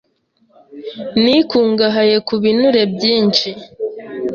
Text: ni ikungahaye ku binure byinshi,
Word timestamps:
ni 1.23 1.33
ikungahaye 1.41 2.15
ku 2.27 2.33
binure 2.43 2.81
byinshi, 2.93 3.49